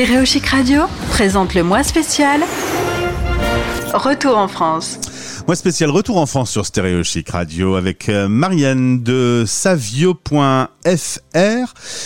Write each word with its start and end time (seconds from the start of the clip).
Stéréo 0.00 0.24
Radio 0.50 0.82
présente 1.10 1.54
le 1.54 1.62
mois 1.62 1.82
spécial 1.82 2.40
Retour 3.92 4.38
en 4.38 4.48
France. 4.48 4.98
Mois 5.46 5.56
spécial 5.56 5.90
Retour 5.90 6.16
en 6.16 6.24
France 6.24 6.50
sur 6.50 6.64
Stéréo 6.64 7.02
Radio 7.28 7.74
avec 7.74 8.08
euh, 8.08 8.26
Marianne 8.26 9.02
de 9.02 9.44
savio.fr. 9.46 10.70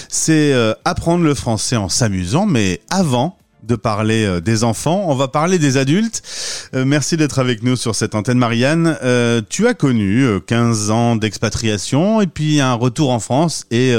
C'est 0.08 0.52
euh, 0.52 0.74
apprendre 0.84 1.22
le 1.22 1.34
français 1.34 1.76
en 1.76 1.88
s'amusant, 1.88 2.46
mais 2.46 2.80
avant, 2.90 3.38
de 3.62 3.76
parler 3.76 4.24
euh, 4.24 4.40
des 4.40 4.64
enfants, 4.64 5.04
on 5.06 5.14
va 5.14 5.28
parler 5.28 5.58
des 5.58 5.76
adultes. 5.76 6.22
Merci 6.74 7.16
d'être 7.16 7.38
avec 7.38 7.62
nous 7.62 7.76
sur 7.76 7.94
cette 7.94 8.14
antenne, 8.14 8.38
Marianne. 8.38 8.96
tu 9.48 9.66
as 9.66 9.74
connu 9.74 10.26
15 10.46 10.90
ans 10.90 11.16
d'expatriation 11.16 12.20
et 12.20 12.26
puis 12.26 12.60
un 12.60 12.74
retour 12.74 13.10
en 13.10 13.20
France 13.20 13.66
et 13.70 13.94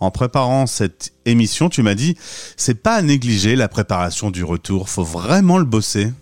en 0.00 0.10
préparant 0.10 0.66
cette 0.66 1.12
émission, 1.26 1.68
tu 1.68 1.82
m'as 1.82 1.94
dit, 1.94 2.16
c'est 2.56 2.82
pas 2.82 2.94
à 2.94 3.02
négliger 3.02 3.54
la 3.54 3.68
préparation 3.68 4.30
du 4.30 4.42
retour, 4.44 4.88
faut 4.88 5.04
vraiment 5.04 5.58
le 5.58 5.64
bosser. 5.64 6.12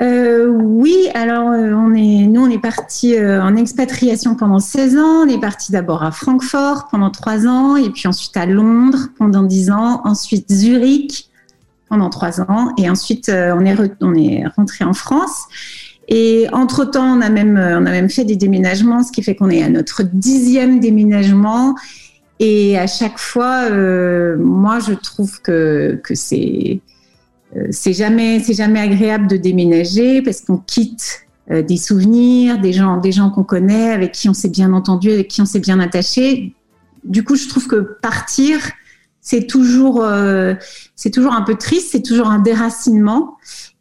Euh, 0.00 0.48
oui, 0.48 0.96
alors 1.14 1.50
euh, 1.50 1.70
nous 1.70 2.40
on 2.40 2.50
est 2.50 2.58
parti 2.58 3.14
euh, 3.14 3.40
en 3.40 3.54
expatriation 3.54 4.34
pendant 4.34 4.58
16 4.58 4.96
ans. 4.96 5.22
On 5.24 5.28
est 5.28 5.40
parti 5.40 5.70
d'abord 5.70 6.02
à 6.02 6.10
Francfort 6.10 6.88
pendant 6.90 7.10
3 7.10 7.46
ans, 7.46 7.76
et 7.76 7.90
puis 7.90 8.08
ensuite 8.08 8.36
à 8.36 8.46
Londres 8.46 9.08
pendant 9.18 9.44
10 9.44 9.70
ans, 9.70 10.00
ensuite 10.04 10.52
Zurich 10.52 11.28
pendant 11.94 12.10
3 12.10 12.40
ans, 12.42 12.72
et 12.76 12.90
ensuite 12.90 13.30
on, 13.30 13.64
est 13.64 13.76
on 14.00 14.14
est 14.14 14.44
rentré 14.56 14.84
en 14.84 14.94
France. 14.94 15.44
Et 16.08 16.46
entre 16.52 16.84
temps, 16.84 17.16
on 17.16 17.20
a 17.22 17.30
même 17.30 17.56
on 17.56 17.86
a 17.86 17.90
même 17.90 18.10
fait 18.10 18.24
des 18.24 18.36
déménagements, 18.36 19.02
ce 19.02 19.12
qui 19.12 19.22
fait 19.22 19.36
qu'on 19.36 19.48
est 19.48 19.62
à 19.62 19.68
notre 19.68 20.02
dixième 20.02 20.80
déménagement. 20.80 21.74
Et 22.40 22.76
à 22.78 22.86
chaque 22.86 23.18
fois, 23.18 23.68
euh, 23.70 24.36
moi, 24.38 24.80
je 24.80 24.92
trouve 24.92 25.40
que, 25.40 26.00
que 26.02 26.14
c'est 26.14 26.80
euh, 27.56 27.92
jamais 27.92 28.40
jamais 28.40 28.80
agréable 28.80 29.28
de 29.28 29.36
déménager 29.36 30.20
parce 30.20 30.40
qu'on 30.40 30.58
quitte 30.58 31.26
euh, 31.50 31.62
des 31.62 31.76
souvenirs, 31.76 32.58
des 32.58 32.72
gens 32.72 32.96
des 32.96 33.12
gens 33.12 33.30
qu'on 33.30 33.44
connaît, 33.44 33.90
avec 33.92 34.12
qui 34.12 34.28
on 34.28 34.34
s'est 34.34 34.48
bien 34.48 34.72
entendu, 34.72 35.10
avec 35.10 35.28
qui 35.28 35.40
on 35.40 35.46
s'est 35.46 35.60
bien 35.60 35.78
attaché. 35.78 36.54
Du 37.04 37.22
coup, 37.22 37.36
je 37.36 37.48
trouve 37.48 37.68
que 37.68 37.96
partir, 38.02 38.58
c'est 39.24 39.48
toujours 39.48 40.04
euh, 40.04 40.54
c'est 40.94 41.10
toujours 41.10 41.32
un 41.32 41.42
peu 41.42 41.56
triste, 41.56 41.88
c'est 41.90 42.02
toujours 42.02 42.28
un 42.28 42.38
déracinement. 42.38 43.36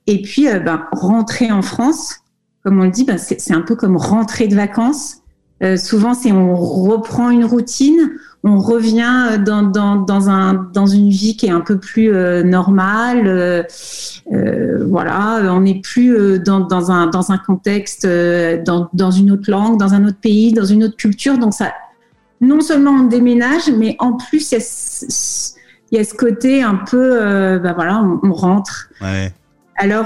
Et 0.08 0.22
puis, 0.22 0.48
euh, 0.48 0.60
ben, 0.60 0.88
rentrer 0.92 1.52
en 1.52 1.62
France, 1.62 2.22
comme 2.64 2.80
on 2.80 2.86
le 2.86 2.92
dit, 2.92 3.04
ben, 3.04 3.20
c'est 3.20 3.54
un 3.54 3.62
peu 3.62 3.76
comme 3.76 3.98
rentrer 3.98 4.48
de 4.48 4.56
vacances. 4.56 5.18
souvent, 5.78 6.14
c'est 6.14 6.32
on 6.32 6.56
reprend 6.56 7.30
une 7.30 7.46
routine 7.46 8.10
on 8.46 8.60
revient 8.60 9.40
dans, 9.46 9.64
dans, 9.64 9.96
dans, 9.96 10.30
un, 10.30 10.54
dans 10.74 10.86
une 10.86 11.10
vie 11.10 11.38
qui 11.38 11.46
est 11.46 11.52
un 11.52 11.62
peu 11.62 11.78
plus 11.78 12.14
euh, 12.14 12.44
normale. 12.44 13.24
Euh, 13.26 13.64
euh, 14.34 14.86
voilà, 14.86 15.54
on 15.54 15.62
n'est 15.62 15.80
plus 15.80 16.40
dans, 16.40 16.60
dans, 16.60 16.92
un, 16.92 17.08
dans 17.08 17.32
un 17.32 17.38
contexte, 17.38 18.06
dans, 18.06 18.90
dans 18.94 19.12
une 19.12 19.32
autre 19.32 19.50
langue, 19.50 19.80
dans 19.80 19.94
un 19.94 20.06
autre 20.06 20.20
pays, 20.20 20.52
dans 20.52 20.66
une 20.66 20.84
autre 20.84 20.98
culture. 20.98 21.38
Donc 21.38 21.54
ça, 21.54 21.74
non 22.44 22.62
seulement 22.62 22.92
on 22.92 23.04
déménage, 23.04 23.72
mais 23.72 23.96
en 24.00 24.14
plus 24.14 24.52
il 24.52 24.56
y 24.56 24.62
a, 24.62 25.98
y 25.98 26.00
a 26.00 26.04
ce 26.04 26.14
côté 26.14 26.62
un 26.62 26.76
peu, 26.76 27.60
bah 27.60 27.74
voilà, 27.74 28.04
on, 28.24 28.34
rentre. 28.34 28.90
Ouais. 29.02 29.32
Alors 29.78 30.06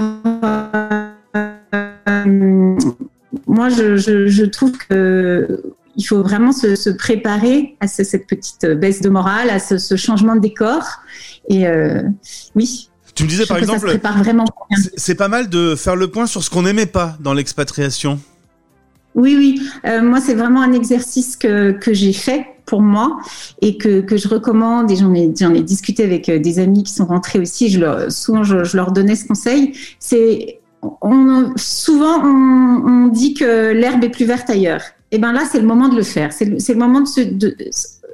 moi, 3.47 3.69
je, 3.69 3.97
je, 3.97 4.27
je, 4.27 4.45
trouve 4.45 4.71
que 4.77 5.61
il 5.97 6.03
faut 6.03 6.21
vraiment 6.21 6.51
se, 6.51 6.89
préparer 6.91 7.75
à 7.79 7.87
cette 7.87 8.27
petite 8.27 8.65
baisse 8.65 9.01
de 9.01 9.09
morale, 9.09 9.49
à 9.49 9.59
ce, 9.59 9.95
changement 9.95 10.35
de 10.35 10.41
décor. 10.41 10.83
Et 11.49 11.67
euh, 11.67 12.03
oui. 12.55 12.89
Tu 13.15 13.23
me 13.23 13.29
disais 13.29 13.47
par 13.47 13.57
exemple, 13.57 13.89
c'est 14.95 15.15
pas 15.15 15.27
mal 15.27 15.49
de 15.49 15.75
faire 15.75 15.95
le 15.95 16.07
point 16.07 16.27
sur 16.27 16.43
ce 16.43 16.51
qu'on 16.51 16.61
n'aimait 16.61 16.85
pas 16.85 17.17
dans 17.19 17.33
l'expatriation. 17.33 18.19
Oui, 19.17 19.35
oui. 19.35 19.61
Euh, 19.85 20.03
moi, 20.03 20.21
c'est 20.21 20.35
vraiment 20.35 20.61
un 20.61 20.71
exercice 20.73 21.35
que, 21.35 21.71
que 21.71 21.91
j'ai 21.91 22.13
fait 22.13 22.45
pour 22.67 22.81
moi 22.81 23.17
et 23.61 23.77
que, 23.77 24.01
que 24.01 24.15
je 24.15 24.27
recommande. 24.27 24.91
Et 24.91 24.95
j'en 24.95 25.13
ai, 25.13 25.33
j'en 25.37 25.53
ai 25.55 25.63
discuté 25.63 26.03
avec 26.03 26.29
euh, 26.29 26.37
des 26.37 26.59
amis 26.59 26.83
qui 26.83 26.93
sont 26.93 27.05
rentrés 27.05 27.39
aussi. 27.39 27.69
Je 27.69 27.79
leur, 27.79 28.11
souvent, 28.11 28.43
je, 28.43 28.77
leur 28.77 28.91
donnais 28.91 29.15
ce 29.15 29.25
conseil. 29.27 29.73
C'est 29.99 30.59
on, 31.01 31.51
souvent, 31.55 32.23
on, 32.23 33.07
dit 33.07 33.33
que 33.33 33.71
l'herbe 33.71 34.03
est 34.03 34.09
plus 34.09 34.25
verte 34.25 34.49
ailleurs 34.49 34.83
et 35.11 35.15
eh 35.15 35.19
ben 35.19 35.31
là, 35.31 35.43
c'est 35.49 35.59
le 35.59 35.65
moment 35.65 35.87
de 35.87 35.95
le 35.95 36.03
faire. 36.03 36.33
C'est 36.33 36.45
le, 36.45 36.75
moment 36.75 36.99
de, 36.99 37.05
ce, 37.05 37.21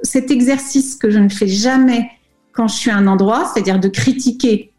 cet 0.04 0.30
exercice 0.30 0.94
que 0.94 1.10
je 1.10 1.18
ne 1.18 1.28
fais 1.28 1.48
jamais 1.48 2.08
quand 2.52 2.68
je 2.68 2.76
suis 2.76 2.90
à 2.90 2.96
un 2.96 3.08
endroit, 3.08 3.50
c'est-à-dire 3.52 3.80
de 3.80 3.88
critiquer 3.88 4.70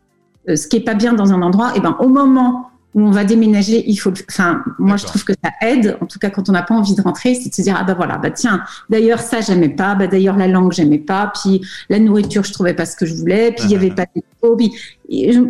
euh, 0.48 0.56
ce 0.56 0.70
qui 0.70 0.78
est 0.78 0.86
pas 0.86 0.94
bien 0.94 1.12
dans 1.12 1.34
un 1.34 1.42
endroit. 1.42 1.72
Et 1.72 1.78
eh 1.78 1.82
ben 1.82 1.98
au 2.00 2.08
moment 2.08 2.70
où 2.96 3.02
on 3.02 3.12
va 3.12 3.26
déménager, 3.26 3.84
il 3.88 3.98
faut. 3.98 4.12
Enfin, 4.30 4.64
moi, 4.80 4.98
je 4.98 5.06
trouve 5.06 5.24
que 5.24 5.34
ça 5.44 5.52
aide. 5.62 5.98
En 6.02 6.08
tout 6.08 6.18
cas, 6.18 6.30
quand 6.32 6.50
on 6.50 6.54
n'a 6.54 6.64
pas 6.64 6.74
envie 6.74 6.96
de 6.96 7.02
rentrer, 7.02 7.36
c'est 7.36 7.50
de 7.50 7.54
se 7.54 7.62
dire 7.62 7.76
ah 7.78 7.84
ben 7.84 7.94
voilà, 7.94 8.18
bah 8.18 8.32
tiens, 8.32 8.64
d'ailleurs 8.90 9.20
ça 9.20 9.42
j'aimais 9.42 9.70
pas, 9.70 9.94
bah 9.96 10.08
d'ailleurs 10.08 10.38
la 10.38 10.48
langue 10.48 10.72
j'aimais 10.72 10.98
pas, 10.98 11.32
puis 11.42 11.62
la 11.90 12.00
nourriture 12.00 12.44
je 12.44 12.54
trouvais 12.54 12.74
pas 12.74 12.86
ce 12.86 12.96
que 12.96 13.06
je 13.06 13.14
voulais, 13.14 13.52
puis 13.52 13.66
il 13.66 13.72
y 13.72 13.76
avait 13.76 13.92
pas 13.92 14.06
de 14.16 14.22
hobby. 14.42 14.72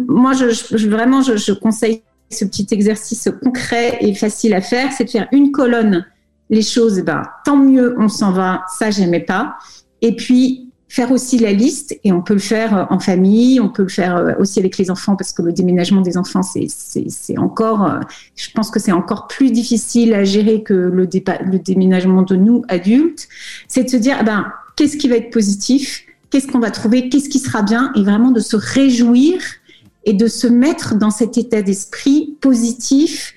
moi, 0.07 0.33
je, 0.33 0.49
je 0.49 0.89
vraiment, 0.89 1.21
je, 1.21 1.37
je 1.37 1.53
conseille 1.53 2.01
ce 2.31 2.43
petit 2.43 2.67
exercice 2.71 3.29
concret 3.43 3.99
et 4.01 4.13
facile 4.15 4.53
à 4.55 4.61
faire, 4.61 4.91
c'est 4.91 5.05
de 5.05 5.09
faire 5.11 5.27
une 5.31 5.51
colonne 5.51 6.05
les 6.49 6.61
choses, 6.61 7.01
ben, 7.01 7.23
tant 7.43 7.57
mieux, 7.57 7.95
on 7.99 8.07
s'en 8.07 8.31
va, 8.31 8.63
ça 8.77 8.91
j'aimais 8.91 9.21
pas. 9.21 9.57
Et 10.01 10.15
puis 10.15 10.64
faire 10.95 11.11
aussi 11.11 11.37
la 11.37 11.51
liste, 11.51 11.99
et 12.05 12.13
on 12.13 12.21
peut 12.21 12.35
le 12.35 12.39
faire 12.39 12.77
euh, 12.77 12.85
en 12.89 12.99
famille, 12.99 13.59
on 13.59 13.67
peut 13.67 13.81
le 13.81 13.89
faire 13.89 14.15
euh, 14.15 14.31
aussi 14.39 14.59
avec 14.59 14.77
les 14.77 14.89
enfants, 14.89 15.17
parce 15.17 15.33
que 15.33 15.41
le 15.41 15.51
déménagement 15.51 15.99
des 15.99 16.15
enfants, 16.15 16.41
c'est 16.41 17.37
encore, 17.37 17.85
euh, 17.85 17.99
je 18.37 18.47
pense 18.55 18.71
que 18.71 18.79
c'est 18.79 18.93
encore 18.93 19.27
plus 19.27 19.51
difficile 19.51 20.13
à 20.13 20.23
gérer 20.23 20.63
que 20.63 20.73
le, 20.73 21.03
le 21.03 21.59
déménagement 21.59 22.21
de 22.21 22.37
nous, 22.37 22.63
adultes. 22.69 23.27
C'est 23.67 23.83
de 23.83 23.89
se 23.89 23.97
dire, 23.97 24.23
ben, 24.23 24.45
qu'est-ce 24.77 24.95
qui 24.95 25.09
va 25.09 25.17
être 25.17 25.31
positif, 25.31 26.05
qu'est-ce 26.29 26.47
qu'on 26.47 26.59
va 26.59 26.71
trouver, 26.71 27.09
qu'est-ce 27.09 27.27
qui 27.27 27.39
sera 27.39 27.61
bien, 27.61 27.91
et 27.97 28.01
vraiment 28.01 28.31
de 28.31 28.39
se 28.39 28.55
réjouir 28.55 29.41
et 30.05 30.13
de 30.13 30.27
se 30.27 30.47
mettre 30.47 30.95
dans 30.95 31.11
cet 31.11 31.37
état 31.37 31.61
d'esprit 31.61 32.37
positif, 32.39 33.33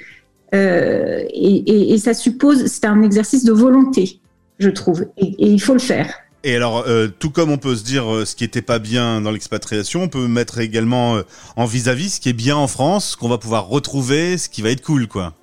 et, 0.52 1.96
ça 1.98 2.14
suppose, 2.14 2.66
c'est 2.66 2.84
un 2.84 3.02
exercice 3.02 3.42
de 3.42 3.52
volonté, 3.52 4.20
je 4.60 4.70
trouve, 4.70 5.06
et, 5.16 5.34
il 5.40 5.60
faut 5.60 5.72
le 5.72 5.80
faire. 5.80 6.14
Et 6.44 6.54
alors, 6.54 6.84
euh, 6.86 7.08
tout 7.08 7.30
comme 7.30 7.50
on 7.50 7.58
peut 7.58 7.74
se 7.74 7.84
dire 7.84 8.12
euh, 8.12 8.24
ce 8.24 8.36
qui 8.36 8.44
était 8.44 8.62
pas 8.62 8.78
bien 8.78 9.20
dans 9.20 9.30
l'expatriation, 9.30 10.04
on 10.04 10.08
peut 10.08 10.28
mettre 10.28 10.58
également 10.58 11.20
en 11.56 11.66
vis-à-vis 11.66 12.06
-vis 12.06 12.14
ce 12.16 12.20
qui 12.20 12.28
est 12.28 12.32
bien 12.32 12.56
en 12.56 12.68
France, 12.68 13.16
qu'on 13.16 13.28
va 13.28 13.38
pouvoir 13.38 13.68
retrouver, 13.68 14.38
ce 14.38 14.48
qui 14.48 14.62
va 14.62 14.70
être 14.70 14.82
cool, 14.82 15.08
quoi. 15.08 15.34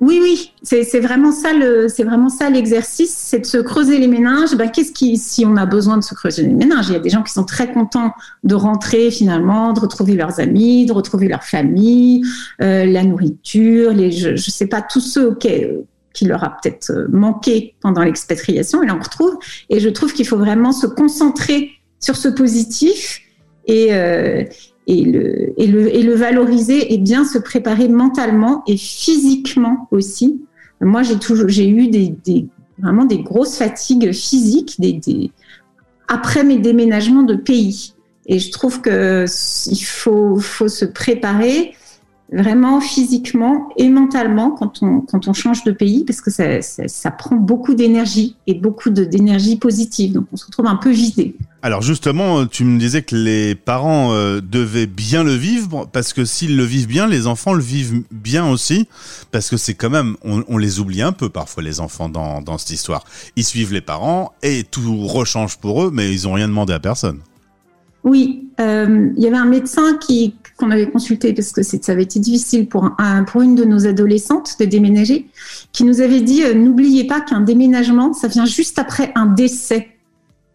Oui, 0.00 0.20
oui, 0.22 0.52
c'est 0.62 1.00
vraiment 1.00 1.32
ça 1.32 1.52
c'est 1.88 2.04
vraiment 2.04 2.28
ça 2.28 2.50
l'exercice, 2.50 3.14
c'est 3.16 3.38
de 3.38 3.46
se 3.46 3.56
creuser 3.56 3.98
les 3.98 4.08
méninges. 4.08 4.54
Ben, 4.54 4.70
qu'est-ce 4.70 4.92
qui, 4.92 5.16
si 5.16 5.46
on 5.46 5.56
a 5.56 5.64
besoin 5.64 5.96
de 5.96 6.02
se 6.02 6.14
creuser 6.14 6.42
les 6.42 6.52
méninges, 6.52 6.88
il 6.88 6.92
y 6.92 6.96
a 6.96 7.00
des 7.00 7.08
gens 7.08 7.22
qui 7.22 7.32
sont 7.32 7.44
très 7.44 7.72
contents 7.72 8.12
de 8.44 8.54
rentrer 8.54 9.10
finalement, 9.10 9.72
de 9.72 9.80
retrouver 9.80 10.12
leurs 10.14 10.38
amis, 10.38 10.84
de 10.84 10.92
retrouver 10.92 11.28
leur 11.28 11.44
famille, 11.44 12.22
euh, 12.60 12.84
la 12.84 13.04
nourriture, 13.04 13.92
les, 13.92 14.12
je, 14.12 14.30
ne 14.30 14.36
sais 14.36 14.66
pas 14.66 14.82
tous 14.82 15.00
ceux 15.00 15.28
auxquels 15.28 15.84
qui 16.16 16.24
leur 16.24 16.42
a 16.42 16.56
peut-être 16.56 16.90
euh, 16.90 17.06
manqué 17.10 17.74
pendant 17.80 18.02
l'expatriation, 18.02 18.82
et 18.82 18.86
là 18.86 18.96
on 18.98 19.02
retrouve. 19.02 19.36
Et 19.68 19.78
je 19.80 19.88
trouve 19.90 20.12
qu'il 20.14 20.26
faut 20.26 20.38
vraiment 20.38 20.72
se 20.72 20.86
concentrer 20.86 21.72
sur 22.00 22.16
ce 22.16 22.28
positif 22.28 23.20
et, 23.66 23.94
euh, 23.94 24.44
et 24.86 25.04
le, 25.04 26.14
valoriser 26.14 26.94
et 26.94 26.98
bien 26.98 27.24
se 27.24 27.38
préparer 27.38 27.88
mentalement 27.88 28.62
et 28.66 28.76
physiquement 28.76 29.88
aussi. 29.90 30.40
Moi, 30.80 31.02
j'ai 31.02 31.18
toujours, 31.18 31.48
j'ai 31.48 31.68
eu 31.68 31.88
des, 31.88 32.14
vraiment 32.78 33.04
des 33.04 33.22
grosses 33.22 33.56
fatigues 33.56 34.12
physiques 34.12 34.80
des, 34.80 35.30
après 36.08 36.44
mes 36.44 36.58
déménagements 36.58 37.24
de 37.24 37.34
pays. 37.34 37.94
Et 38.26 38.38
je 38.38 38.50
trouve 38.50 38.80
que 38.80 39.26
il 39.70 39.84
faut, 39.84 40.36
faut 40.36 40.68
se 40.68 40.84
préparer 40.84 41.74
vraiment 42.32 42.80
physiquement 42.80 43.68
et 43.76 43.88
mentalement 43.88 44.50
quand 44.50 44.82
on, 44.82 45.00
quand 45.00 45.28
on 45.28 45.32
change 45.32 45.62
de 45.64 45.70
pays 45.70 46.04
parce 46.04 46.20
que 46.20 46.30
ça, 46.30 46.60
ça, 46.60 47.10
prend 47.12 47.36
beaucoup 47.36 47.74
d'énergie 47.74 48.36
et 48.46 48.54
beaucoup 48.54 48.90
d'énergie 48.90 49.56
positive. 49.56 50.12
Donc 50.12 50.26
on 50.32 50.36
se 50.36 50.46
retrouve 50.46 50.66
un 50.66 50.76
peu 50.76 50.90
vidé. 50.90 51.36
Alors 51.62 51.82
justement, 51.82 52.46
tu 52.46 52.64
me 52.64 52.78
disais 52.78 53.02
que 53.02 53.14
les 53.14 53.54
parents 53.54 54.12
euh, 54.12 54.40
devaient 54.40 54.86
bien 54.86 55.22
le 55.22 55.34
vivre 55.34 55.88
parce 55.92 56.12
que 56.12 56.24
s'ils 56.24 56.56
le 56.56 56.64
vivent 56.64 56.88
bien, 56.88 57.06
les 57.06 57.26
enfants 57.26 57.54
le 57.54 57.62
vivent 57.62 58.02
bien 58.10 58.48
aussi 58.48 58.88
parce 59.30 59.48
que 59.48 59.56
c'est 59.56 59.74
quand 59.74 59.90
même, 59.90 60.16
on, 60.24 60.42
on, 60.48 60.58
les 60.58 60.80
oublie 60.80 61.02
un 61.02 61.12
peu 61.12 61.28
parfois 61.28 61.62
les 61.62 61.80
enfants 61.80 62.08
dans, 62.08 62.42
dans 62.42 62.58
cette 62.58 62.70
histoire. 62.70 63.04
Ils 63.36 63.44
suivent 63.44 63.72
les 63.72 63.80
parents 63.80 64.32
et 64.42 64.64
tout 64.64 65.06
rechange 65.06 65.58
pour 65.58 65.84
eux, 65.84 65.90
mais 65.92 66.12
ils 66.12 66.26
ont 66.26 66.32
rien 66.32 66.48
demandé 66.48 66.72
à 66.72 66.80
personne. 66.80 67.20
Oui, 68.06 68.48
euh, 68.60 69.10
il 69.16 69.22
y 69.22 69.26
avait 69.26 69.36
un 69.36 69.46
médecin 69.46 69.98
qu'on 70.56 70.70
avait 70.70 70.88
consulté 70.88 71.34
parce 71.34 71.50
que 71.50 71.64
ça 71.64 71.76
avait 71.90 72.04
été 72.04 72.20
difficile 72.20 72.68
pour 72.68 72.88
un, 72.98 73.24
pour 73.24 73.42
une 73.42 73.56
de 73.56 73.64
nos 73.64 73.84
adolescentes 73.84 74.54
de 74.60 74.64
déménager, 74.64 75.26
qui 75.72 75.82
nous 75.82 76.00
avait 76.00 76.20
dit 76.20 76.44
euh, 76.44 76.54
n'oubliez 76.54 77.08
pas 77.08 77.20
qu'un 77.20 77.40
déménagement 77.40 78.12
ça 78.12 78.28
vient 78.28 78.46
juste 78.46 78.78
après 78.78 79.10
un 79.16 79.26
décès 79.26 79.88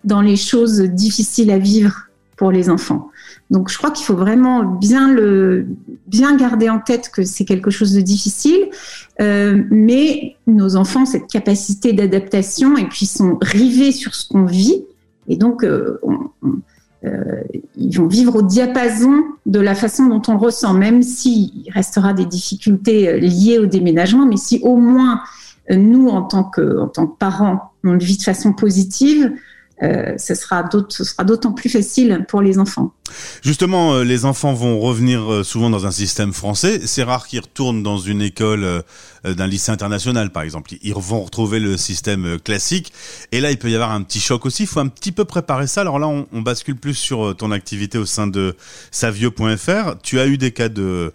dans 0.05 0.21
les 0.21 0.37
choses 0.37 0.79
difficiles 0.79 1.51
à 1.51 1.57
vivre 1.59 2.07
pour 2.37 2.53
les 2.53 2.69
enfants. 2.69 3.11
Donc 3.49 3.69
je 3.69 3.77
crois 3.77 3.91
qu'il 3.91 4.05
faut 4.05 4.15
vraiment 4.15 4.63
bien 4.63 5.13
garder 6.37 6.69
en 6.69 6.79
tête 6.79 7.11
que 7.13 7.23
c'est 7.23 7.43
quelque 7.43 7.69
chose 7.69 7.93
de 7.93 7.99
difficile, 7.99 8.69
euh, 9.19 9.61
mais 9.69 10.37
nos 10.47 10.77
enfants 10.77 11.05
cette 11.05 11.27
capacité 11.27 11.91
d'adaptation 11.91 12.77
et 12.77 12.87
puis 12.87 13.05
sont 13.05 13.37
rivés 13.41 13.91
sur 13.91 14.15
ce 14.15 14.25
qu'on 14.29 14.45
vit 14.45 14.85
et 15.27 15.35
donc 15.35 15.65
euh, 15.65 15.99
euh, 17.03 17.41
ils 17.75 17.97
vont 17.97 18.07
vivre 18.07 18.35
au 18.35 18.41
diapason 18.41 19.23
de 19.45 19.59
la 19.59 19.73
façon 19.73 20.07
dont 20.07 20.21
on 20.27 20.37
ressent, 20.37 20.73
même 20.73 21.01
s'il 21.01 21.51
restera 21.73 22.13
des 22.13 22.25
difficultés 22.25 23.19
liées 23.19 23.57
au 23.57 23.65
déménagement, 23.65 24.25
mais 24.25 24.37
si 24.37 24.59
au 24.63 24.75
moins 24.75 25.21
nous 25.69 26.09
en 26.09 26.21
tant 26.21 26.43
que 26.43 26.79
en 26.79 26.87
tant 26.87 27.07
que 27.07 27.17
parents 27.17 27.71
on 27.83 27.93
le 27.93 27.99
vit 27.99 28.17
de 28.17 28.23
façon 28.23 28.53
positive, 28.53 29.31
euh, 29.83 30.15
ce 30.17 30.35
sera 30.35 30.63
d'autant 31.23 31.53
plus 31.53 31.69
facile 31.69 32.25
pour 32.27 32.41
les 32.41 32.59
enfants. 32.59 32.93
Justement, 33.41 33.95
euh, 33.95 34.03
les 34.03 34.25
enfants 34.25 34.53
vont 34.53 34.79
revenir 34.79 35.31
euh, 35.31 35.43
souvent 35.43 35.71
dans 35.71 35.87
un 35.87 35.91
système 35.91 36.33
français. 36.33 36.81
C'est 36.85 37.01
rare 37.01 37.25
qu'ils 37.25 37.39
retournent 37.39 37.81
dans 37.81 37.97
une 37.97 38.21
école 38.21 38.83
d'un 39.23 39.47
lycée 39.47 39.71
international, 39.71 40.31
par 40.31 40.43
exemple. 40.43 40.73
Ils 40.81 40.93
vont 40.93 41.21
retrouver 41.21 41.59
le 41.59 41.77
système 41.77 42.39
classique. 42.39 42.93
Et 43.31 43.39
là, 43.39 43.51
il 43.51 43.57
peut 43.57 43.69
y 43.69 43.75
avoir 43.75 43.91
un 43.91 44.03
petit 44.03 44.19
choc 44.19 44.45
aussi. 44.45 44.63
Il 44.63 44.67
faut 44.67 44.79
un 44.79 44.87
petit 44.87 45.11
peu 45.11 45.25
préparer 45.25 45.67
ça. 45.67 45.81
Alors 45.81 45.99
là, 45.99 46.07
on, 46.07 46.41
bascule 46.41 46.75
plus 46.75 46.95
sur 46.95 47.35
ton 47.35 47.51
activité 47.51 47.97
au 47.97 48.05
sein 48.05 48.27
de 48.27 48.55
savio.fr. 48.91 49.95
Tu 50.03 50.19
as 50.19 50.27
eu 50.27 50.37
des 50.37 50.51
cas 50.51 50.69
de 50.69 51.13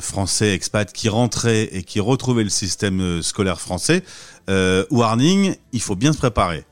français 0.00 0.52
expats 0.52 0.92
qui 0.92 1.08
rentraient 1.08 1.68
et 1.72 1.82
qui 1.82 2.00
retrouvaient 2.00 2.44
le 2.44 2.50
système 2.50 3.22
scolaire 3.22 3.60
français. 3.60 4.02
warning, 4.48 5.54
il 5.72 5.80
faut 5.80 5.96
bien 5.96 6.12
se 6.12 6.18
préparer. 6.18 6.64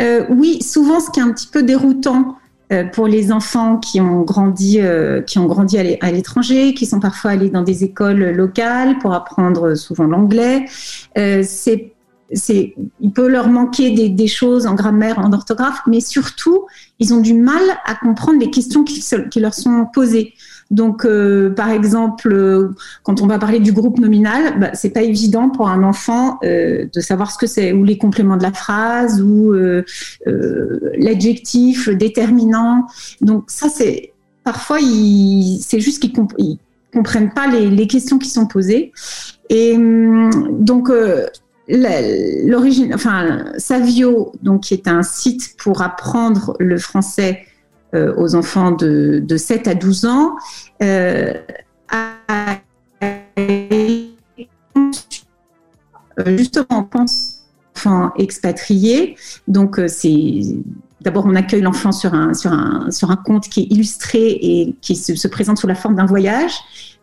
Euh, 0.00 0.24
oui, 0.28 0.62
souvent, 0.62 1.00
ce 1.00 1.10
qui 1.10 1.20
est 1.20 1.22
un 1.22 1.32
petit 1.32 1.48
peu 1.48 1.62
déroutant 1.62 2.38
euh, 2.72 2.84
pour 2.84 3.06
les 3.06 3.32
enfants 3.32 3.78
qui 3.78 4.00
ont 4.00 4.22
grandi, 4.22 4.80
euh, 4.80 5.22
qui 5.22 5.38
ont 5.38 5.46
grandi 5.46 5.78
à 5.78 6.10
l'étranger, 6.10 6.74
qui 6.74 6.86
sont 6.86 7.00
parfois 7.00 7.32
allés 7.32 7.50
dans 7.50 7.62
des 7.62 7.84
écoles 7.84 8.30
locales 8.30 8.98
pour 8.98 9.14
apprendre 9.14 9.74
souvent 9.74 10.04
l'anglais, 10.04 10.66
c'est 11.16 11.94
il 12.30 13.12
peut 13.14 13.26
leur 13.26 13.48
manquer 13.48 14.10
des, 14.10 14.26
choses 14.26 14.66
en 14.66 14.74
grammaire, 14.74 15.18
en 15.18 15.32
orthographe, 15.32 15.80
mais 15.86 16.00
surtout, 16.00 16.66
ils 16.98 17.14
ont 17.14 17.20
du 17.20 17.32
mal 17.32 17.62
à 17.86 17.94
comprendre 17.94 18.38
les 18.38 18.50
questions 18.50 18.84
qui 18.84 19.40
leur 19.40 19.54
sont 19.54 19.86
posées. 19.94 20.34
Donc, 20.70 21.06
euh, 21.06 21.50
par 21.50 21.70
exemple, 21.70 22.30
euh, 22.30 22.74
quand 23.02 23.22
on 23.22 23.26
va 23.26 23.38
parler 23.38 23.58
du 23.58 23.72
groupe 23.72 23.98
nominal, 23.98 24.58
bah, 24.60 24.70
c'est 24.74 24.90
pas 24.90 25.02
évident 25.02 25.48
pour 25.48 25.68
un 25.68 25.82
enfant 25.82 26.38
euh, 26.44 26.86
de 26.92 27.00
savoir 27.00 27.30
ce 27.30 27.38
que 27.38 27.46
c'est, 27.46 27.72
ou 27.72 27.84
les 27.84 27.96
compléments 27.96 28.36
de 28.36 28.42
la 28.42 28.52
phrase, 28.52 29.22
ou 29.22 29.54
l'adjectif, 30.96 31.86
le 31.86 31.94
déterminant. 31.94 32.86
Donc 33.20 33.44
ça, 33.48 33.68
c'est 33.68 34.12
parfois, 34.44 34.78
c'est 34.78 35.80
juste 35.80 36.02
qu'ils 36.02 36.12
comprennent 36.92 37.32
pas 37.32 37.46
les, 37.46 37.70
les, 37.70 37.86
questions 37.86 38.18
qui 38.18 38.28
sont 38.28 38.46
posées. 38.46 38.92
Et 39.48 39.74
hum, 39.74 40.30
donc 40.58 40.90
l'origine, 41.68 42.94
enfin, 42.94 43.44
Savio, 43.56 44.32
donc 44.42 44.64
qui 44.64 44.74
est 44.74 44.86
un 44.88 45.02
site 45.02 45.54
pour 45.58 45.80
apprendre 45.80 46.54
le 46.58 46.76
français 46.76 47.47
euh, 47.94 48.12
aux 48.16 48.34
enfants 48.34 48.70
de, 48.70 49.22
de, 49.24 49.36
7 49.36 49.66
à 49.66 49.74
12 49.74 50.04
ans 50.04 50.36
euh, 50.82 51.32
justement 56.26 56.82
pense 56.82 57.44
enfants 57.74 58.12
expatriés. 58.16 59.16
Donc 59.46 59.78
euh, 59.78 59.88
c'est 59.88 60.40
d'abord 61.00 61.24
on 61.26 61.34
accueille 61.34 61.62
l'enfant 61.62 61.92
sur 61.92 62.12
un 62.12 62.34
sur 62.34 62.52
un 62.52 62.90
sur 62.90 63.10
un 63.10 63.16
compte 63.16 63.48
qui 63.48 63.60
est 63.60 63.66
illustré 63.70 64.32
et 64.32 64.76
qui 64.80 64.94
se, 64.96 65.14
se 65.14 65.28
présente 65.28 65.58
sous 65.58 65.66
la 65.66 65.74
forme 65.74 65.94
d'un 65.94 66.06
voyage. 66.06 66.52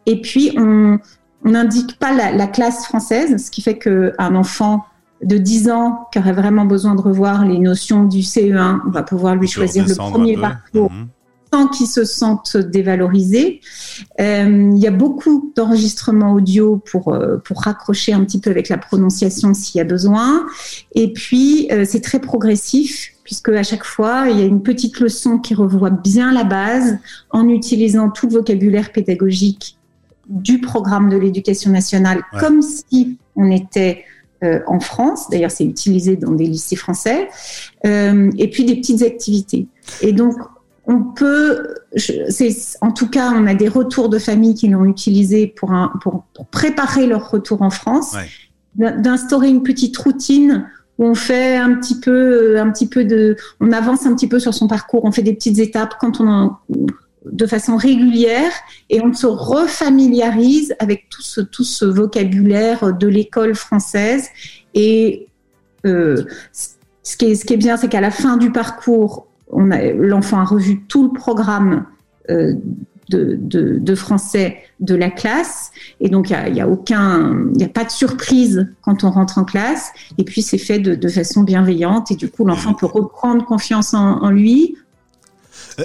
Et 0.06 0.22
puis 0.22 0.54
on 0.58 1.00
on 1.44 1.52
n'indique 1.52 2.00
pas 2.00 2.12
la, 2.12 2.32
la, 2.32 2.48
classe 2.48 2.86
française, 2.86 3.44
ce 3.44 3.52
qui 3.52 3.62
fait 3.62 3.78
qu'un 3.78 4.36
enfant 4.36 4.86
de 5.26 5.38
10 5.38 5.70
ans 5.70 6.08
qui 6.12 6.20
aurait 6.20 6.34
vraiment 6.34 6.66
besoin 6.66 6.96
de 6.96 7.02
revoir 7.02 7.46
les 7.46 7.58
notions 7.58 8.04
du 8.04 8.20
CE1, 8.20 8.82
on 8.88 8.92
va 8.92 9.04
pouvoir 9.04 9.36
lui 9.36 9.48
choisir 9.48 9.86
le 9.88 9.96
premier 9.96 10.38
parcours 10.38 10.92
mhm. 10.92 11.08
sans 11.52 11.68
qu'il 11.68 11.88
se 11.88 12.06
sente 12.06 12.58
dévalorisé. 12.58 13.60
Euh, 14.20 14.72
il 14.74 14.78
y 14.78 14.88
a 14.88 14.92
beaucoup 14.92 15.52
d'enregistrements 15.56 16.34
audio 16.34 16.78
pour, 16.92 17.14
euh, 17.14 17.38
pour 17.38 17.64
raccrocher 17.64 18.14
un 18.14 18.24
petit 18.24 18.40
peu 18.40 18.52
avec 18.52 18.70
la 18.70 18.78
prononciation 18.78 19.56
s'il 19.56 19.80
y 19.80 19.82
a 19.82 19.86
besoin. 19.86 20.46
Et 20.94 21.12
puis, 21.12 21.68
euh, 21.72 21.86
c'est 21.88 22.02
très 22.02 22.20
progressif 22.20 23.12
puisque 23.24 23.50
à 23.50 23.64
chaque 23.64 23.84
fois, 23.84 24.28
il 24.30 24.40
y 24.40 24.44
a 24.44 24.46
une 24.46 24.62
petite 24.62 25.00
leçon 25.00 25.40
qui 25.40 25.56
revoit 25.56 25.90
bien 25.90 26.32
la 26.32 26.44
base 26.44 27.00
en 27.32 27.50
utilisant 27.50 28.12
tout 28.12 28.28
le 28.28 28.34
vocabulaire 28.34 28.92
pédagogique 28.92 29.80
du 30.30 30.62
programme 30.62 31.10
de 31.10 31.18
l'éducation 31.18 31.72
nationale 31.72 32.22
comme 32.40 32.62
si 32.62 33.18
on 33.36 33.50
était 33.50 34.06
euh, 34.44 34.60
en 34.68 34.80
France. 34.80 35.30
D'ailleurs, 35.30 35.52
c'est 35.52 35.66
utilisé 35.66 36.18
dans 36.18 36.32
des 36.32 36.46
lycées 36.46 36.76
français. 36.76 37.30
Euh, 37.86 38.30
et 38.38 38.50
puis 38.50 38.66
des 38.66 38.76
petites 38.76 39.02
activités. 39.02 39.68
Et 40.02 40.12
donc, 40.12 40.36
on 40.88 41.02
peut, 41.02 41.76
en 42.82 42.92
tout 42.92 43.10
cas, 43.10 43.32
on 43.36 43.48
a 43.48 43.56
des 43.56 43.68
retours 43.68 44.10
de 44.10 44.20
familles 44.20 44.56
qui 44.56 44.68
l'ont 44.68 44.86
utilisé 44.86 45.48
pour, 45.48 45.72
un, 45.72 45.92
pour, 46.02 46.26
préparer 46.52 47.08
leur 47.08 47.32
retour 47.32 47.62
en 47.62 47.72
France, 47.72 48.16
d'instaurer 48.76 49.50
une 49.50 49.64
petite 49.64 49.98
routine 49.98 50.68
où 50.98 51.06
on 51.06 51.16
fait 51.16 51.56
un 51.56 51.74
petit 51.76 52.00
peu, 52.00 52.60
un 52.60 52.70
petit 52.72 52.88
peu 52.88 53.04
de, 53.04 53.36
on 53.60 53.72
avance 53.72 54.06
un 54.06 54.14
petit 54.14 54.28
peu 54.28 54.40
sur 54.40 54.54
son 54.54 54.68
parcours, 54.68 55.04
on 55.06 55.12
fait 55.12 55.24
des 55.24 55.34
petites 55.34 55.60
étapes 55.60 55.96
quand 56.00 56.22
on 56.22 56.28
en, 56.28 56.60
de 57.32 57.46
façon 57.46 57.78
régulière 57.78 58.52
et 58.90 59.02
on 59.02 59.14
se 59.14 59.28
refamiliarise 59.28 60.76
avec 60.80 61.08
tout 61.10 61.22
ce, 61.22 61.42
tout 61.42 61.64
ce 61.64 61.86
vocabulaire 61.86 62.94
de 62.94 63.08
l'école 63.08 63.56
française. 63.56 64.30
Et 64.74 65.28
euh, 65.86 66.24
ce, 66.52 67.18
qui 67.18 67.26
est, 67.26 67.36
ce 67.36 67.46
qui 67.46 67.54
est 67.54 67.58
bien, 67.58 67.78
c'est 67.78 67.90
qu'à 67.90 68.02
la 68.02 68.12
fin 68.12 68.38
du 68.38 68.52
parcours, 68.52 69.28
l'enfant 69.52 70.40
a 70.40 70.46
revu 70.46 70.84
tout 70.88 71.04
le 71.04 71.14
programme 71.14 71.86
euh, 72.30 72.54
de, 73.10 73.38
de, 73.40 73.96
français 73.96 74.58
de 74.80 74.96
la 74.96 75.12
classe. 75.12 75.72
Et 76.00 76.10
donc, 76.10 76.32
il 76.32 76.54
n'y 76.54 76.62
a, 76.62 76.68
aucun, 76.68 77.50
il 77.56 77.64
a 77.64 77.68
pas 77.68 77.84
de 77.84 77.92
surprise 77.92 78.68
quand 78.82 79.04
on 79.04 79.12
rentre 79.12 79.38
en 79.38 79.44
classe. 79.44 79.92
Et 80.18 80.24
puis, 80.24 80.42
c'est 80.42 80.58
fait 80.58 80.80
de, 80.80 80.96
de, 80.96 81.08
façon 81.08 81.44
bienveillante. 81.44 82.10
Et 82.12 82.16
du 82.16 82.30
coup, 82.30 82.46
l'enfant 82.46 82.74
peut 82.74 82.88
reprendre 82.88 83.46
confiance 83.46 83.94
en 83.94 84.32
lui, 84.32 84.76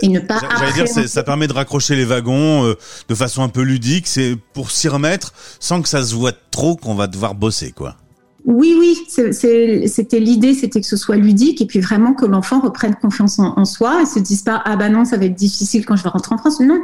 et 0.02 0.08
ne 0.08 0.20
pas. 0.20 0.40
J'allais 0.58 0.72
dire, 0.72 1.08
ça 1.08 1.22
permet 1.22 1.46
de 1.46 1.53
raccrocher 1.53 1.96
les 1.96 2.05
wagons 2.05 2.65
euh, 2.65 2.74
de 3.08 3.15
façon 3.15 3.43
un 3.43 3.48
peu 3.48 3.62
ludique. 3.62 4.06
C'est 4.06 4.36
pour 4.53 4.70
s'y 4.70 4.88
remettre 4.88 5.32
sans 5.58 5.82
que 5.82 5.88
ça 5.88 6.03
se 6.03 6.15
voit 6.15 6.32
trop 6.50 6.76
qu'on 6.76 6.94
va 6.94 7.06
devoir 7.06 7.34
bosser, 7.34 7.72
quoi. 7.72 7.96
Oui, 8.46 8.74
oui, 8.79 8.96
c'était 9.06 10.19
l'idée, 10.19 10.55
c'était 10.55 10.81
que 10.81 10.86
ce 10.86 10.96
soit 10.96 11.17
ludique 11.17 11.60
et 11.60 11.67
puis 11.67 11.81
vraiment 11.81 12.15
que 12.15 12.24
l'enfant 12.24 12.60
reprenne 12.60 12.94
confiance 12.94 13.38
en, 13.38 13.65
soi 13.67 14.03
et 14.03 14.06
se 14.06 14.19
dise 14.19 14.43
pas 14.43 14.62
ah 14.65 14.76
bah 14.76 14.88
non 14.88 15.05
ça 15.05 15.19
va 15.19 15.26
être 15.26 15.34
difficile 15.34 15.84
quand 15.84 15.94
je 15.96 16.03
vais 16.03 16.08
rentrer 16.08 16.34
en 16.34 16.38
France. 16.38 16.58
Non, 16.60 16.81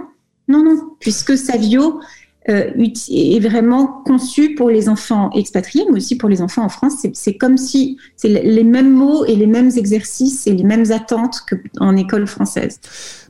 non, 0.49 0.63
non, 0.63 0.77
puisque 1.01 1.37
Savio 1.37 2.01
euh, 2.49 2.71
est 2.77 3.41
vraiment 3.41 4.03
conçu 4.05 4.55
pour 4.55 4.71
les 4.71 4.89
enfants 4.89 5.31
expatriés, 5.33 5.85
mais 5.91 5.99
aussi 5.99 6.17
pour 6.17 6.29
les 6.29 6.43
enfants 6.43 6.65
en 6.65 6.69
France. 6.69 6.95
C'est 7.15 7.37
comme 7.37 7.57
si 7.57 7.99
c'est 8.17 8.29
les 8.29 8.65
mêmes 8.65 8.93
mots 8.93 9.25
et 9.25 9.35
les 9.35 9.47
mêmes 9.47 9.71
exercices 9.77 10.47
et 10.47 10.53
les 10.53 10.65
mêmes 10.65 10.91
attentes 10.93 11.41
qu'en 11.77 11.97
école 11.97 12.27
française. 12.27 12.81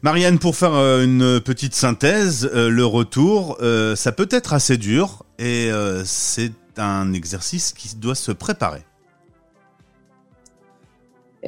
Marianne, 0.02 0.38
pour 0.38 0.56
faire 0.56 0.74
euh, 0.74 1.04
une 1.04 1.40
petite 1.40 1.74
synthèse, 1.74 2.50
euh, 2.54 2.68
le 2.68 2.84
retour, 2.84 3.58
ça 3.96 4.12
peut 4.12 4.28
être 4.30 4.52
assez 4.52 4.76
dur 4.76 5.24
et 5.38 5.70
c'est 6.04 6.52
un 6.76 7.12
exercice 7.12 7.72
qui 7.72 7.96
doit 7.96 8.14
se 8.14 8.32
préparer. 8.32 8.82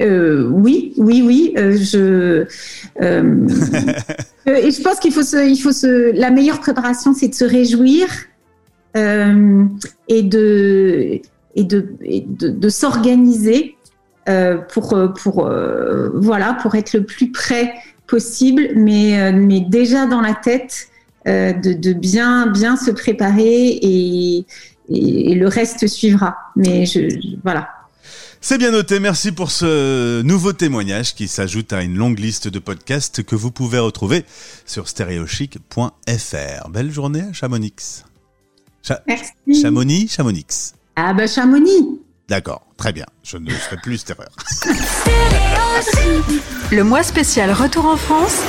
Euh, 0.01 0.47
oui, 0.49 0.93
oui, 0.97 1.21
oui. 1.25 1.53
Euh, 1.57 1.77
je 1.77 2.45
euh, 3.01 3.47
et 4.47 4.71
je 4.71 4.81
pense 4.81 4.99
qu'il 4.99 5.11
faut 5.11 5.23
se, 5.23 5.47
il 5.47 5.57
faut 5.57 5.71
se. 5.71 6.13
La 6.15 6.31
meilleure 6.31 6.59
préparation, 6.59 7.13
c'est 7.13 7.29
de 7.29 7.35
se 7.35 7.45
réjouir 7.45 8.07
et 8.95 10.23
de 10.23 11.21
et 11.55 11.63
de, 11.63 11.87
de, 12.27 12.49
de 12.49 12.69
s'organiser 12.69 13.77
pour 14.73 14.97
pour 15.15 15.51
voilà 16.13 16.57
pour 16.61 16.75
être 16.75 16.93
le 16.93 17.03
plus 17.03 17.31
près 17.31 17.73
possible, 18.07 18.69
mais 18.75 19.31
mais 19.31 19.61
déjà 19.61 20.05
dans 20.05 20.21
la 20.21 20.33
tête 20.33 20.87
de, 21.25 21.73
de, 21.73 21.93
bien 21.93 22.47
bien 22.47 22.75
se 22.75 22.91
préparer 22.91 23.79
et, 23.81 24.45
et, 24.89 25.35
le 25.35 25.47
reste 25.47 25.87
suivra. 25.87 26.35
Mais 26.55 26.85
je 26.85 27.07
voilà. 27.43 27.69
C'est 28.41 28.57
bien 28.57 28.71
noté, 28.71 29.01
merci 29.01 29.33
pour 29.33 29.51
ce 29.51 30.21
nouveau 30.21 30.53
témoignage 30.53 31.13
qui 31.13 31.27
s'ajoute 31.27 31.73
à 31.73 31.81
une 31.81 31.97
longue 31.97 32.19
liste 32.19 32.47
de 32.47 32.59
podcasts 32.59 33.21
que 33.21 33.35
vous 33.35 33.51
pouvez 33.51 33.79
retrouver 33.79 34.23
sur 34.65 34.87
stereochic.fr. 34.87 36.69
Belle 36.69 36.91
journée 36.91 37.21
à 37.21 37.33
Chamonix. 37.33 38.05
merci. 39.07 39.33
Chamonix, 39.61 40.07
Chamonix. 40.07 40.45
Ah 40.95 41.13
bah 41.13 41.27
Chamonix. 41.27 41.99
D'accord, 42.29 42.65
très 42.77 42.93
bien. 42.93 43.05
Je 43.23 43.35
ne 43.37 43.51
ferai 43.51 43.75
plus 43.83 43.97
cette 43.97 44.11
erreur. 44.11 44.31
Le 46.71 46.83
mois 46.83 47.03
spécial 47.03 47.51
Retour 47.51 47.87
en 47.87 47.97
France. 47.97 48.41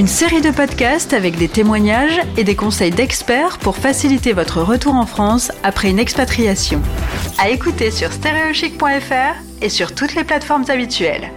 Une 0.00 0.08
série 0.08 0.40
de 0.40 0.50
podcasts 0.50 1.12
avec 1.12 1.36
des 1.36 1.46
témoignages 1.46 2.22
et 2.38 2.42
des 2.42 2.56
conseils 2.56 2.90
d'experts 2.90 3.58
pour 3.58 3.76
faciliter 3.76 4.32
votre 4.32 4.62
retour 4.62 4.94
en 4.94 5.04
France 5.04 5.52
après 5.62 5.90
une 5.90 5.98
expatriation. 5.98 6.80
À 7.36 7.50
écouter 7.50 7.90
sur 7.90 8.10
stereochic.fr 8.10 9.34
et 9.60 9.68
sur 9.68 9.94
toutes 9.94 10.14
les 10.14 10.24
plateformes 10.24 10.64
habituelles. 10.70 11.30